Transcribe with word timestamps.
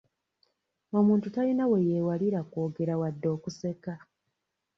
Omuntu 0.99 1.25
talina 1.35 1.63
we 1.71 1.79
yeewalira 1.89 2.39
kwogera 2.51 2.93
wadde 3.01 3.27
okuseka. 3.35 3.93